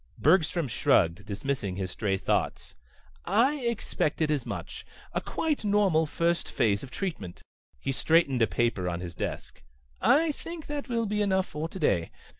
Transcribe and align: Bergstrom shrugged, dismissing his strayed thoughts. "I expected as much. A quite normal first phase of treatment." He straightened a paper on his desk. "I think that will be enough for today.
Bergstrom 0.17 0.67
shrugged, 0.67 1.27
dismissing 1.27 1.75
his 1.75 1.91
strayed 1.91 2.25
thoughts. 2.25 2.73
"I 3.23 3.57
expected 3.59 4.31
as 4.31 4.47
much. 4.47 4.83
A 5.13 5.21
quite 5.21 5.63
normal 5.63 6.07
first 6.07 6.49
phase 6.49 6.81
of 6.81 6.89
treatment." 6.89 7.43
He 7.79 7.91
straightened 7.91 8.41
a 8.41 8.47
paper 8.47 8.89
on 8.89 8.99
his 8.99 9.13
desk. 9.13 9.61
"I 10.01 10.31
think 10.31 10.65
that 10.65 10.89
will 10.89 11.05
be 11.05 11.21
enough 11.21 11.45
for 11.45 11.69
today. 11.69 12.09